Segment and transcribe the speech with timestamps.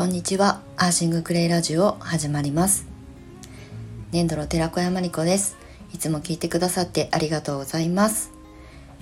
[0.00, 0.62] こんにちは。
[0.78, 2.86] アーシングクレイラジオ始まります。
[4.12, 5.58] 粘土の寺子山理子です。
[5.92, 8.32] いつも聞いてくださってありがとうございます。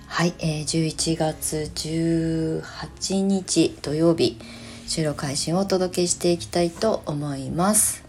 [0.09, 4.41] はい、えー、11月18日土曜日
[4.89, 8.03] 収録配信をお届けしていきたいと思います。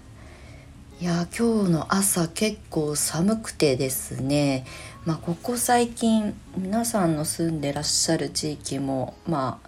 [1.00, 4.66] いや今日の朝結構寒くてですね。
[5.06, 9.60] まあここ最近皆さんの住んでらっしゃる地域もま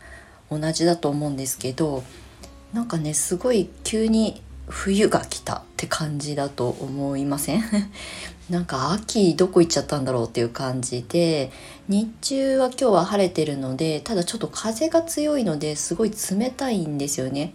[0.49, 2.03] あ同じだと思うんですけど
[2.73, 7.63] なんかねすごい急に冬が来たって感じだと思いません？
[8.49, 11.52] なんか秋どこ行っちゃったんだろうっていう感じで
[11.88, 17.53] 日中は今日は晴れてるのでただちょっと風が強いのですごい冷たいんですよね。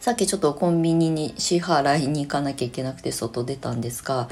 [0.00, 4.28] さっきちょっとコンビニに支払いに行かなきゃいけなくて外出たんですが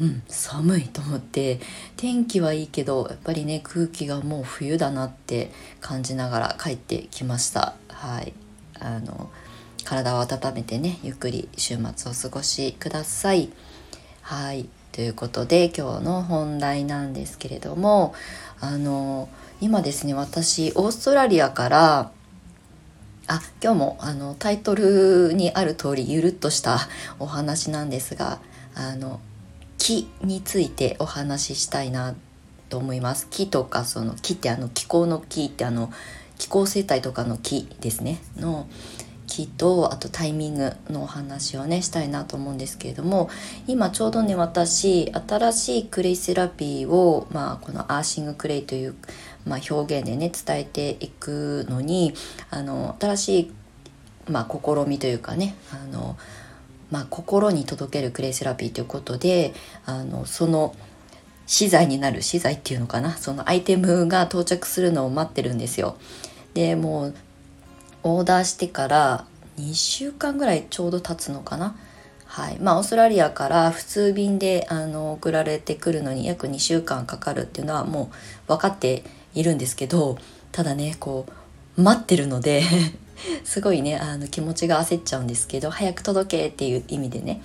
[0.00, 1.60] うん寒いと思って
[1.98, 5.50] 天気はいいけどやっぱりね空気がもう冬だなって
[5.82, 7.74] 感じながら帰ってきました。
[7.88, 8.32] はい。
[8.80, 9.30] あの
[9.84, 13.50] 体を温めてねゆっくり週末を過ごしください。
[14.22, 18.14] はいということで今日の本題なんですけれども
[18.60, 19.28] あの
[19.60, 22.12] 今ですね私オーストラリアから
[23.26, 26.80] あ今日もあのタイトルにある通りゆるっとした
[27.18, 28.40] お話なんですが
[28.74, 29.20] あの
[29.78, 32.14] 木についてお話ししたいな
[32.68, 33.28] と思います。
[33.30, 35.92] 木とかその木ってあの気候の木ってあの
[36.40, 38.66] 気候生態とかの木ですねの
[39.26, 43.28] 木とあとタイミングのお話をねしたいなと思うんですけれども
[43.66, 48.94] 今ちょうどね私新しいクレイセラピーを、まあ、このアーシングクレイという、
[49.46, 52.14] まあ、表現でね伝えていくのに
[52.48, 53.52] あの新しい、
[54.30, 56.16] まあ、試みというかねあの、
[56.90, 59.52] まあ、心に届けるクレイセラピーということで
[59.84, 60.74] あのその
[61.46, 65.96] 資材になる資材っていうのかなそのアイテムが到着するのを待ってるんですよ。
[66.54, 67.14] でもう
[68.02, 69.26] オーダーしてから
[69.58, 71.76] 2週間ぐらいちょうど経つのかな。
[72.26, 78.12] はいまあ、オーストラリアから普通便であの送られてくるのに約2週間かかるっていうのはも
[78.46, 79.02] う分かって
[79.34, 80.16] いるんですけど
[80.52, 81.26] ただねこ
[81.76, 82.62] う待ってるので
[83.42, 87.42] すごいねあの気持ちが焦っちゃうんですけど早く届けっていう意味でね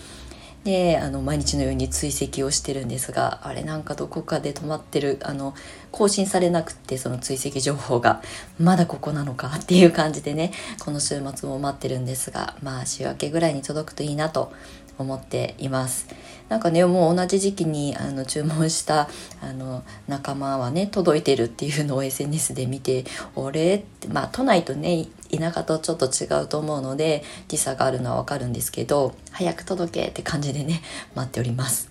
[0.66, 5.54] であの毎日のように追跡をしてるんですがあれなんかどこかで止まってるあの
[5.92, 8.24] 更新されなくってその追跡情報が
[8.60, 10.52] まだここなのかっていう感じでね
[10.84, 14.52] この週末も待ってるんですがまあ週明けぐらいに届くといいなと
[14.98, 16.08] 思っています。
[16.50, 19.10] なんかねもう同じ時期にあの注文した
[19.42, 23.76] あの仲間はね届いてるっていうのを SNS で見て俺？
[23.76, 30.82] ってまあ都内とね田舎とちょっと違うと思うので時差があるのはわかるんですけど早く届けって感じでね
[31.16, 31.90] 待っております。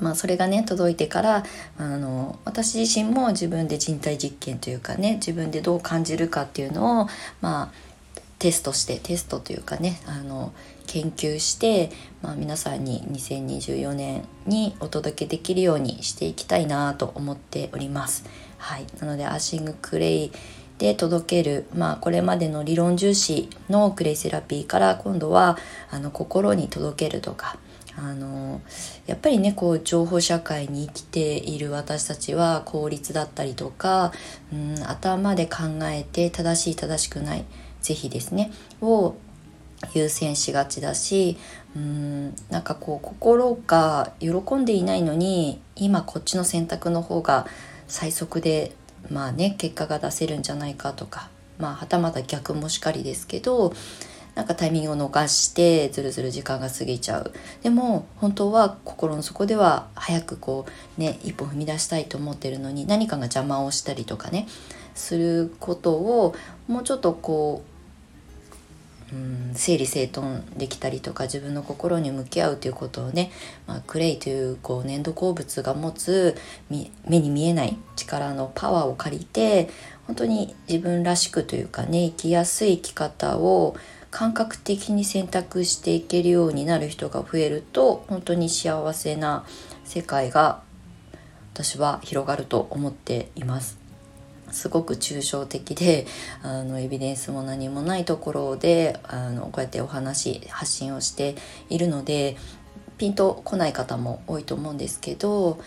[0.00, 1.44] まあ、それがね届いてから
[1.78, 7.08] あの私自身も自分で人体実験というかね自分でどう感じるかっていうのを
[7.40, 7.85] まあ
[8.38, 10.52] テストしてテストというかねあの
[10.86, 11.90] 研究して、
[12.22, 18.24] まあ、皆さんに2024年にお届けできるようにしていきたいなと思っております。
[18.58, 20.32] はい、なのでアーシングクレイ
[20.78, 25.58] で届ける、まあ、これまでの理論重視のクレイセラピーから今度は
[25.90, 27.58] あの心に届けるとか
[27.98, 28.60] あの
[29.06, 34.12] やっぱりねこう情報社会に生きている私たちは効率だったりとか、
[34.52, 37.44] うん、頭で考えて正しい正しくない
[37.86, 39.14] 是非ですねを
[39.94, 41.36] 優先しがちだし
[41.76, 47.46] うーんなんかこう心が喜んでいないのに今こっちの選択の方が
[47.86, 48.72] 最速で
[49.10, 53.72] まあね結果が出せるんじゃないかとかまあはたまた逆もしかりですけど
[54.34, 57.32] なんかタイミングを逃してずるずる時間が過ぎちゃう。
[57.62, 60.66] でも本当は心の底では早くこ
[60.98, 64.46] うね一歩踏み出したいと思ってるのに何かが邪魔をしたりとかね
[64.94, 66.34] することを
[66.68, 67.75] もうちょっとこう
[69.12, 73.30] うん整理整頓できたりとか自分の心に向き合うということをね、
[73.66, 76.36] まあ、クレイというこう粘土鉱物が持つ
[76.70, 79.70] 目に見えない力のパワーを借りて
[80.06, 83.76] 本当に自分らしくというかね生きやすい生き方を
[84.10, 89.44] 感覚的に選択していけるようになる人が増えると本当に幸せな
[89.84, 90.62] 世界が
[91.54, 93.85] 私は広がると思っています。
[94.50, 96.06] すごく抽象的で
[96.42, 101.34] あのエビデンスも何もないところであのこうやってお話発信をして
[101.68, 102.36] いるので
[102.98, 105.58] ピンとこない方も多いと思うんですけど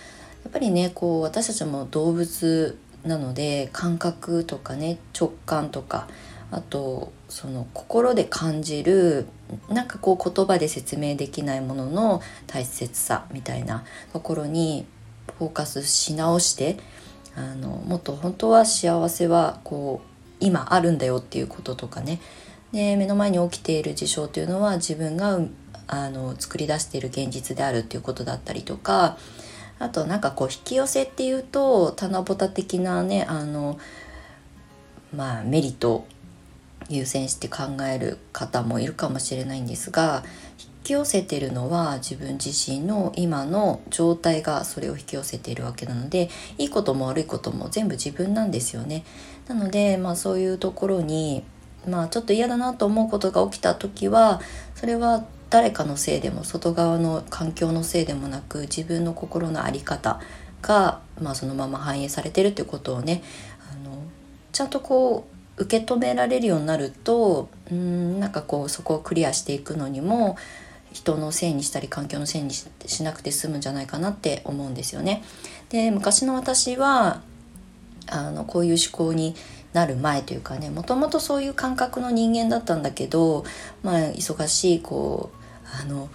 [0.43, 6.07] やっぱりねこう私たちも動物なので感覚とかね直感とか
[6.51, 9.27] あとその心で感じる
[9.69, 13.83] なんかこう言葉で説明できないものの大切さみたいな
[14.13, 14.85] ところに
[15.37, 16.77] フォーカスし直して
[17.35, 22.19] あのもっと本当は幸せはこう今あるんだよっていうこととかね。
[22.71, 25.39] で目の前に起きている事象というのは自分が
[25.87, 29.17] あの作り出している現実であるっていうことだったりとか。
[29.79, 33.79] あとなんかこう引き寄せっていうと七夕的なねあの
[35.15, 36.05] まあメリット
[36.89, 40.23] 優先して考える方もいるかもしれないんですが
[40.59, 49.03] 引き寄せてるのは自分自身の今の状態がそれを引き寄せているわけなのでいいことも悪いことも全部自分なんですよね。
[49.47, 51.44] なので、まあ、そういうところに、
[51.88, 54.41] まあ、ちょっと嫌だなと思うことが起きた時は
[54.75, 60.19] それは誰かのせいでも外側の環境のせいでもなく自分の心の在り方
[60.62, 63.24] が、まあ、そのまま反映されてるっていうことをね
[63.71, 63.95] あの
[64.51, 65.27] ちゃんとこ
[65.57, 70.38] う受け止められるようになるとうんなんかこうそこをクリアしていくのにも
[70.91, 75.24] 人のせいにしたり環境のせいにしなくて済むんじゃないかなって思うんですよね。
[75.69, 77.21] で昔の私は
[78.07, 79.36] あのこういう思考に
[79.74, 83.45] なる前というかねもともとそういう感覚の人間だったんだけど、
[83.83, 86.09] まあ、忙しいこうあの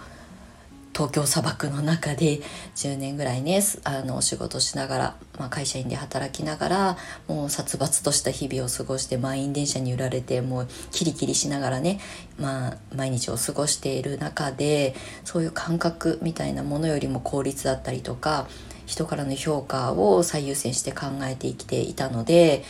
[0.95, 2.39] 東京砂漠の中で
[2.75, 6.97] 10年ぐらいねあのお仕事しながら、まあ、会社員で働きながら
[7.27, 11.99] もう殺伐とした日々を過ごして満員電車に揺られてもうキリキリしながらね、
[12.39, 14.95] まあ、毎日を過ごしている中で
[15.25, 18.47] そういう感覚みたいなものよりも効率だったりとか
[18.85, 22.63] 人からの評価を最優先して考えて生きていたので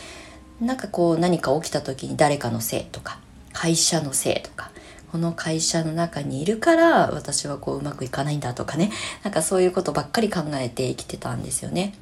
[0.60, 3.20] なんかこう何か起きた時に誰かのせいとか
[3.54, 4.72] 会社のせいとか
[5.16, 8.92] この会社の中にいるから私はこううまくいかないんだとかね
[9.24, 11.94] なんかそういうことばっかり考えて生きてたんですよね。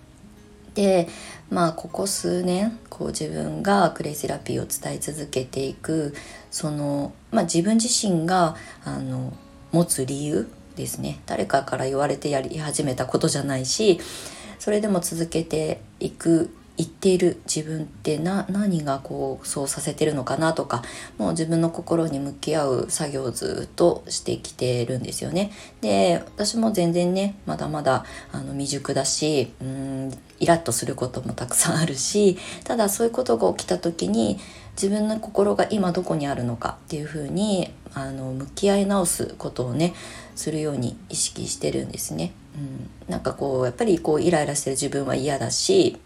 [0.74, 1.08] で
[1.52, 6.16] まあここ数年こう自分がクレイセラピーを伝え続けていく
[6.50, 9.32] その、まあ、自分自身があの
[9.72, 14.00] 持つ理由ですね誰かから言われてやり始めたことじゃないし
[14.58, 20.82] それでも続けていく言っている自分ってな何がこうそうさせてるのかなとか
[21.20, 25.52] もう自分の心に向き合う作業をずっとしてきてるんですよね。
[25.82, 34.40] で私も全然ねまだまだあの未熟だしうんイラッとすることもたくさんあるしただそういうことが起きた時に
[34.76, 39.94] 自分の心が今どこにあるのかっていうふうにあの向き合い直すことをね
[40.36, 42.34] するように意識してるんですね。
[42.56, 42.58] う
[43.08, 46.00] ん、なんかこうやっぱりこうイライラしてる自分は嫌だし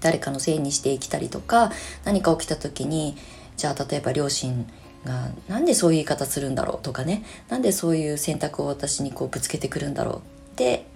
[0.00, 1.70] 誰かのせいにしてきたりとか
[2.04, 3.16] 何か起きた時に
[3.56, 4.66] じゃあ例えば両親
[5.04, 10.20] がなんでそういう言い方するんだろうとかねなんでそういう選択を私にこうぶつけてくるんだろうっ
[10.56, 10.86] て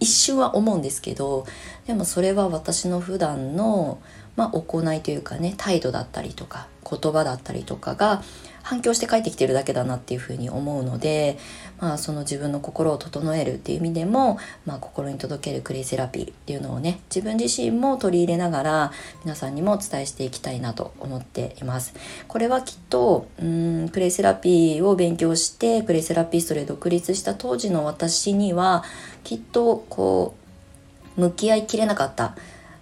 [0.00, 1.46] 一瞬は思うんですけど
[1.86, 3.98] でもそれは私の普段の
[4.36, 8.22] まあ、行いというかね態度だったりとか言葉だったりとかが
[8.66, 11.38] 反響して帰ってきてるだけだなっていうふうに思うので、
[11.78, 18.92] まあ、その自分の心を整えるっていう意味でも、まあ、心に届けるクレイセラピーっていうのをね自分自身も取り入れながら
[19.22, 21.94] 皆さんにもお伝えしていきたいなと思っています。
[22.26, 28.82] これはきっとうんクレイセラピーを勉強してクレイセラピストで独立した当時の私には
[29.22, 30.34] きっとこ
[31.16, 32.34] う向き合いきれなかった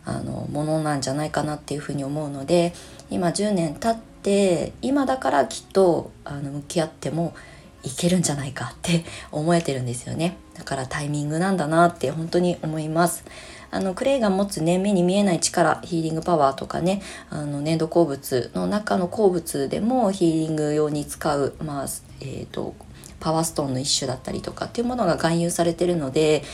[0.05, 2.73] あのものなんじゃないかなっていうふうに思うので
[3.11, 7.35] 今10年経って今だからきっとあの向き合っても
[7.83, 10.37] いけるんじゃないかって 思えてるんですよね。
[10.55, 13.25] だからタイミングなんだなって本当に思います。
[13.71, 21.87] あのクレイが持つね目に見えない力ヒーリングパワーとかねあの粘土鉱物の中の鉱物でもヒーリング用に使う、まあ
[22.21, 22.75] えーと、
[23.19, 26.45] パワーストーンの一種だったりとかっていうものが含有されてるので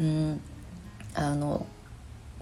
[0.00, 0.40] うん
[1.14, 1.66] あの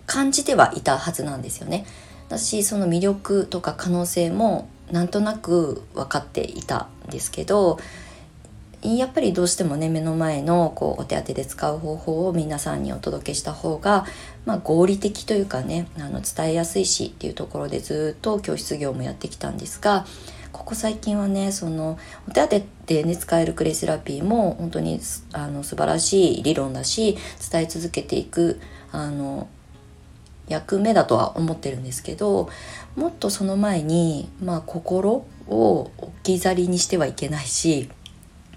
[0.08, 1.86] 感じてはいたはずなんですよね。
[2.28, 7.78] だしその魅力とか可能性もなんとなく分かっていたんですけど
[8.82, 14.06] やっぱりどうしてもね目の前のこうお手当で使う方法を皆さんにお届けした方が、
[14.46, 20.06] まあ、合理的というかねあの伝えやすいしっていうところでずっと教室業もやってきたんですが
[20.52, 21.98] ここ最近はねその
[22.28, 25.00] お手当でね使えるクレイセラピーも本当に
[25.32, 27.18] あの素晴らしい理論だし
[27.50, 28.60] 伝え続けていく
[28.92, 29.48] あの
[30.48, 32.48] 役目だとは思ってるんですけど
[32.96, 37.88] もっとその前に、まあ、心を置き去りにしてはいけないし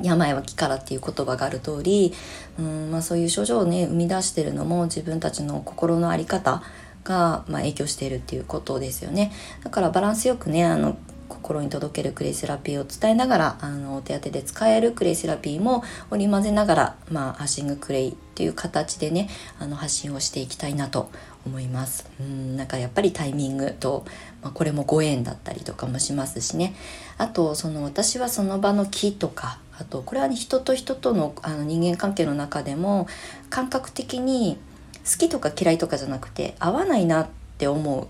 [0.02, 2.14] 病は気からっていう言葉がある通り、
[2.60, 6.64] うんまあ、そういう症状をね生み出してるのも自分たちの心の在り方
[7.04, 9.32] が、まあ、影響しているっていうことですよね。
[9.64, 10.98] だからバランスよくねあの
[11.30, 21.10] 心に届けるクレイセラピーを伝えながらあのお手当で使えるクレイセラピーも織り交ぜながら、まあ、ハッシングクレイっていう形でねあの発信をしていきたいなと
[21.46, 22.10] 思います。
[22.20, 24.06] うんなんかやっぱりタイミングと、
[24.42, 26.76] まあ、これもご縁だったりとかもしますしね。
[27.18, 33.08] あとその私はその場の気とかあとこれは、ね、人と人とのあの人間関係の中でも
[33.50, 34.58] 感覚的に
[35.06, 38.08] 好きとか嫌いとかじゃなくて合わないなって思う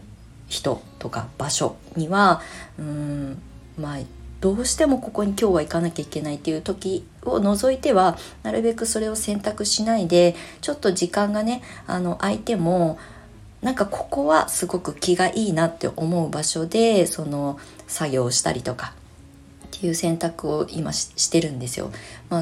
[0.48, 2.42] 人とか場所には
[2.78, 3.42] うん
[3.78, 4.00] まあ
[4.42, 12.98] どうしてもここに今日は行かなきゃいけないっていう時を除いてはなるべくそれを選択しないでちょっと時間がねあの空いても
[13.62, 18.94] なんかここはすごく気がいいなって思う場所でその作業をしたりとか
[19.66, 21.92] っていう選択を今してるんですよ。
[22.30, 22.42] まあ、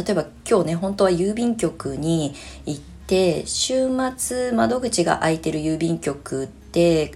[0.00, 6.61] 例えば今日ね本当は郵便局に行って週末窓口が開いてる郵便局って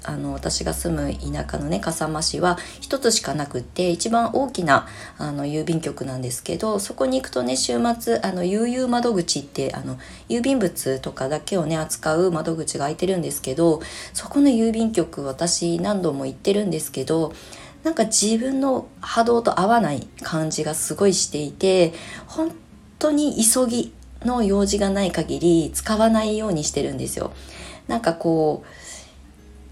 [0.05, 4.87] あの私が住む田舎のね笠間市は一つしかなくって一番大きな
[5.17, 9.99] あの郵便局なんですけどそこに行くとね週末あの悠々窓口ってあの
[10.29, 13.81] 郵便物とかだけをね扱う窓口が開いてるんですけど
[14.13, 17.33] そこの郵便局私何度も行ってるんですけど
[17.83, 21.95] なんか自分の波動と合わない感じがすごいしていて
[22.27, 22.53] 本
[22.99, 23.95] 当に急ぎ
[24.25, 27.33] の用事がない限り使わないようにしてるんですよ。
[27.87, 28.86] なんかこう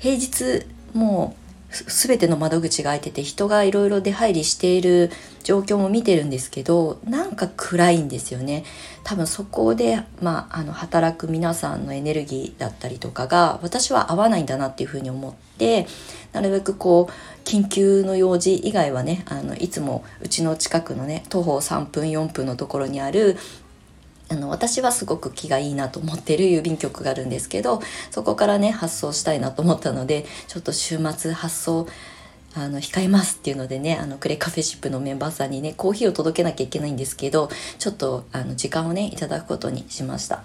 [0.04, 1.34] 平日も
[1.70, 5.11] う全ての窓口が開いてて人がいろいろ出入りしている
[5.44, 8.64] 状況も見てるんですけどなんか暗いんですよね。
[9.02, 15.87] 多分そこで、まあ、あの働く皆さんのエネルギーだったりとかが私は合わないんだなっていうふうに思って
[16.34, 23.38] なるべくこう緊急の用事以外はねあのいつもうちの近くのね徒歩3分4分のところにある
[24.31, 31.87] あの私はすごく気がいいなと思ってる郵便局があるんですけどそこからね発送したいなと思ったのでちょっと週末発送
[32.57, 40.43] あの控えますっていうのでねあのクレカフェシップのメンバーさんにねコーヒーを届けなきゃいけないんですけどちょっとあの時間をねいただくことにしました。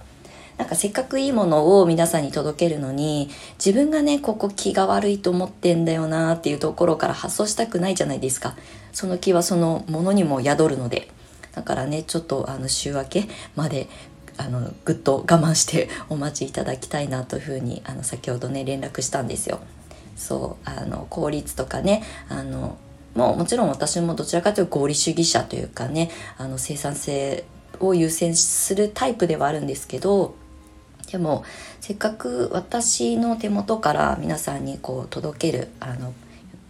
[0.57, 8.57] なんかせっかくいいものを皆さんに届けるのに自分がねここ気が悪いと思ってんだよなっていうところから発送したくないじゃないですか。
[8.91, 11.09] その気はそのものにも宿るので。
[11.59, 13.89] だからねちょっとあの週明けまで
[14.37, 19.59] あのぐっと我慢して お待ちいただきたいなというふうにあの先ほどね連絡したんですよ。
[20.15, 22.77] そうあの効率とかねあの
[23.13, 27.43] もうもちろん私もどちらかというと合理主義者というかねあの生産性
[27.81, 30.35] を優先するタイプではあるんですけど
[31.11, 31.43] でも
[31.81, 36.13] せっかく私の手元から皆さんにこう届けるあの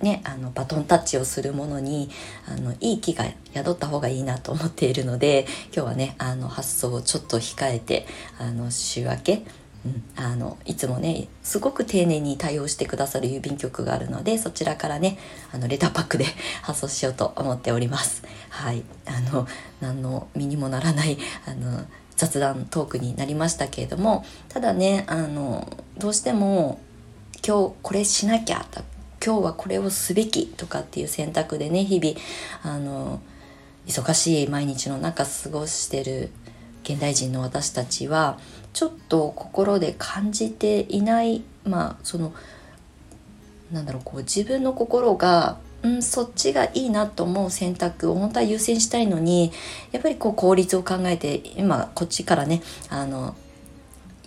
[0.01, 2.09] ね、あのバトンタッチをするものに
[2.47, 9.43] あのいい気が宿った方がいいなと思っているので今日はねあの発送をちょっと控えてあの週明け、
[9.85, 15.17] うん、あのいつもねすごく丁寧に対応してくださる郵便局があるのでそちらからね
[15.51, 16.25] あのレターパックで
[16.63, 18.23] 発送しようと思っております。
[18.49, 19.47] はいあの
[19.81, 26.79] 何の身にもならないあの雑談トークになりましたけれどもただねあのどうしても
[27.45, 28.65] 今日これしなきゃ
[29.23, 32.15] 今日はこれをすべきとかっていう選択でね日々
[32.63, 33.21] あの
[33.87, 36.29] 忙しい毎日の中過ごしてる
[36.83, 38.39] 現代人の私たちは
[38.73, 42.33] ちょっと心で感じていないまあその
[43.71, 49.51] なんだろうこう自分の心がうんそっちがいいなと思う選択を本当は優先したいのに
[49.91, 53.35] やっぱりこう効率を考えて今こっちからねあの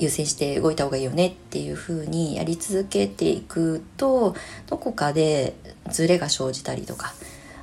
[0.05, 4.35] 優先して動いた方がいいよねっていうふうにやり続けていくと
[4.67, 5.55] どこかで
[5.91, 7.15] ズレが生じたりとか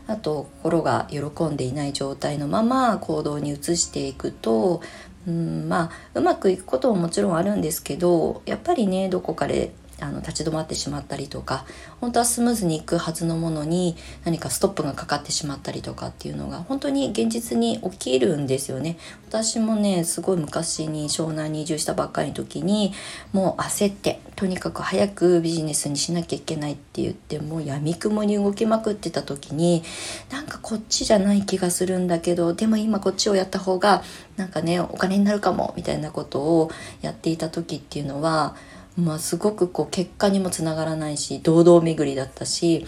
[0.07, 4.81] あと心が喜んでいない状態のまま行動に移していくと
[5.27, 11.65] うんまあうまくいくことももちろんあるんですけどやっぱりねどこかであの立ち止まってしまったりとか
[12.01, 18.97] 本当はスムーズにいくはずのものに何かストップがかかってしまったりとかっていうのが本当に現実に起きるんですよね。
[19.27, 22.93] 私もねすごい昔に湘南に移住したばっかりの時に
[23.31, 29.83] もう焦ってとにかく早くビジネスにしなきゃいけないって言ってもう闇雲に動きまくってた時に
[30.31, 34.01] なんかこっちじゃない気がするんだけどでも今こっちをやった方が
[34.37, 38.55] なんかねお金になるかもみたいなことをやっていた時っていうのは
[38.97, 42.85] まあ、すごくこう結果にもつながらないし堂々巡りだったし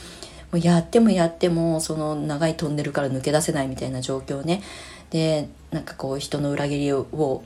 [0.51, 4.61] もうやってもやってもその長いトンネルから抜け出せないみたいな状況ね。
[5.09, 7.43] でなんかこう人の裏切りを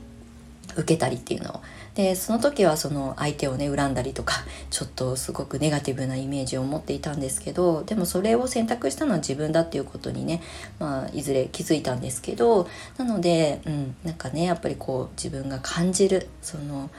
[0.76, 1.60] 受けたりっていうのを。
[1.94, 10.42] でその時はその相手をね恨んだりとかちょっとすごくネガティブなイメージを持っていたんですけどでもそれを選択したのは自分だっていうことにね、
[10.78, 16.90] まあ、いずれ気づいたんですけどなので、うん、なんかねやっぱりこう自分が感じるその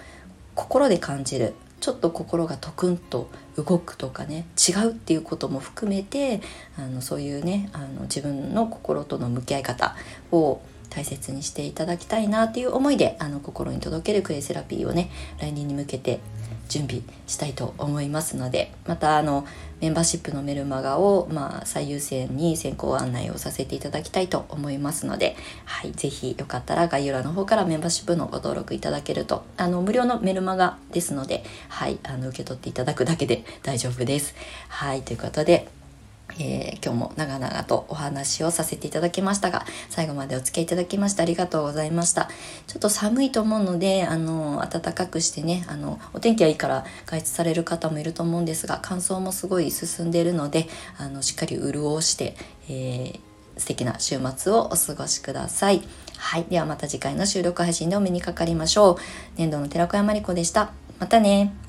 [0.57, 1.53] 心で感じる。
[1.79, 4.47] ちょっと心がとくんと動くとかね。
[4.57, 6.41] 違うっていうことも含めて
[6.75, 9.95] あのそういうねあの自分の心との向き合い方
[10.31, 10.59] を
[10.89, 16.19] 大切にしていただきたいなっていう思いであの心に届けるクエイセラピーをね来年に向けて
[16.67, 19.45] 準備したいと思いますのでまたあの
[19.81, 34.36] メンバーシップのメルマガを、まあ、最優先に先行案内をさせていただきたいと思いますので、はい、ぜひよかったら概要欄の方からメンバーシップのご登録いただけるとあの無料のメルマガですので、はい、あの受け取っていただくだけで大丈夫です。
[34.67, 35.67] はいということで
[36.39, 42.29] えー、今日も長々とお話をさせていただきましたが、最後までお付き合いいただきましてありがとうございました。
[42.67, 50.67] ちょっと寒いと思うので、あの、暖かくしてね、あの、お天気はいいから外出される方もいると思うんですが、乾燥もすごい進んでいるので、
[50.98, 52.36] あの、しっかり潤して、
[52.69, 53.19] えー
[53.57, 55.81] 素敵な週末をお過ごしください。
[56.17, 56.46] はい。
[56.50, 58.98] ではまた次回の収録配信でお目にかかりましょう。
[59.36, 60.72] 年度の寺子山理子でした。
[61.00, 61.66] またね。